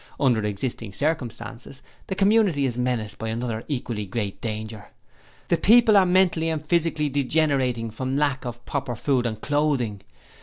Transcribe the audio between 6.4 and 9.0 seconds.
and physically degenerating from lack of proper